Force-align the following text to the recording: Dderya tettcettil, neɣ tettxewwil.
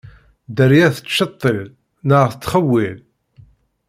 Dderya 0.55 0.87
tettcettil, 0.95 1.59
neɣ 2.07 2.23
tettxewwil. 2.27 2.97